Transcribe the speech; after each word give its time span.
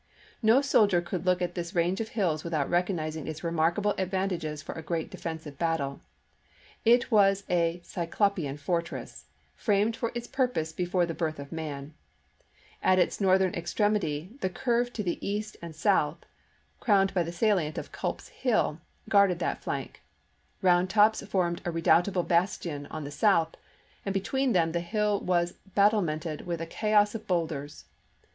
No 0.41 0.63
soldier 0.63 0.99
could 0.99 1.27
look 1.27 1.43
at 1.43 1.53
this 1.53 1.75
range 1.75 2.01
of 2.01 2.07
hills 2.09 2.43
without 2.43 2.67
recognizing 2.71 3.27
its 3.27 3.43
remarkable 3.43 3.93
advantages 3.99 4.59
for 4.59 4.73
a 4.73 4.81
great 4.81 5.11
defensive 5.11 5.59
battle; 5.59 6.01
it 6.83 7.11
was 7.11 7.43
a 7.51 7.81
cyclopean 7.83 8.57
fortress, 8.57 9.25
framed 9.55 9.95
for 9.95 10.11
its 10.15 10.25
purpose 10.25 10.71
before 10.73 11.05
the 11.05 11.13
birth 11.13 11.37
of 11.37 11.51
mam 11.51 11.93
At 12.81 12.97
its 12.97 13.21
northern 13.21 13.53
extremity, 13.53 14.31
the 14.41 14.49
curve 14.49 14.91
to 14.93 15.03
the 15.03 15.23
east 15.23 15.55
and 15.61 15.75
238 15.75 16.27
ABRAHAM 16.81 16.97
LINCOLN 16.97 17.07
chap. 17.07 17.11
ix. 17.11 17.11
south, 17.11 17.13
crowned 17.13 17.13
by 17.13 17.21
the 17.21 17.31
salient 17.31 17.77
of 17.77 17.91
Culp's 17.91 18.29
Hill, 18.29 18.79
guarded 19.07 19.37
that 19.37 19.61
flank; 19.61 20.01
the 20.61 20.65
Round 20.67 20.89
Tops 20.89 21.21
formed 21.27 21.61
a 21.63 21.69
redoubtable 21.69 22.23
bastion 22.23 22.87
on 22.87 23.03
the 23.03 23.11
south, 23.11 23.53
and 24.03 24.15
between 24.15 24.53
them 24.53 24.71
the 24.71 24.79
hill 24.79 25.19
was 25.19 25.53
battlemented 25.75 26.47
with 26.47 26.59
a 26.59 26.65
chaos 26.65 27.13
of 27.13 27.27
boulders. 27.27 27.85